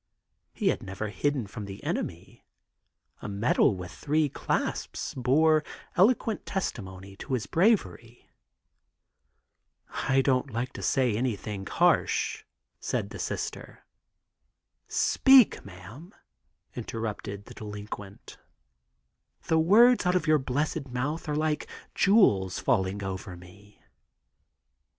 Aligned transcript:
He 0.51 0.69
had 0.69 0.81
never 0.81 1.09
hidden 1.09 1.45
from 1.45 1.65
the 1.65 1.83
enemy; 1.83 2.43
a 3.21 3.27
medal 3.29 3.75
with 3.75 3.91
three 3.91 4.29
clasps 4.29 5.13
bore 5.13 5.63
eloquent 5.95 6.43
testimony 6.43 7.15
to 7.17 7.35
his 7.35 7.45
bravery. 7.45 8.27
"I 9.89 10.23
don't 10.23 10.49
like 10.49 10.73
to 10.73 10.81
say 10.81 11.15
anything 11.15 11.67
harsh," 11.67 12.43
said 12.79 13.11
the 13.11 13.19
Sister. 13.19 13.85
"Speak, 14.87 15.63
ma'am," 15.63 16.15
interrupted 16.75 17.45
the 17.45 17.53
delinquent; 17.53 18.39
"the 19.43 19.59
words 19.59 20.07
out 20.07 20.15
of 20.15 20.25
your 20.25 20.39
blessed 20.39 20.87
mouth 20.87 21.29
are 21.29 21.35
like 21.35 21.67
jewels 21.93 22.57
falling 22.57 23.03
over 23.03 23.37
me." 23.37 23.79